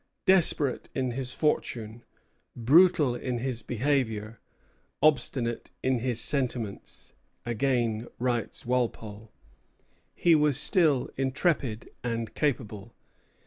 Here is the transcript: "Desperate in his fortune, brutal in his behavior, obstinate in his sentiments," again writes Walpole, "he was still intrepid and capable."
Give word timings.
"Desperate 0.25 0.89
in 0.95 1.11
his 1.11 1.35
fortune, 1.35 2.03
brutal 2.55 3.13
in 3.13 3.37
his 3.37 3.61
behavior, 3.61 4.39
obstinate 5.03 5.69
in 5.83 5.99
his 5.99 6.19
sentiments," 6.19 7.13
again 7.45 8.07
writes 8.17 8.65
Walpole, 8.65 9.31
"he 10.15 10.33
was 10.33 10.59
still 10.59 11.11
intrepid 11.17 11.91
and 12.03 12.33
capable." 12.33 12.95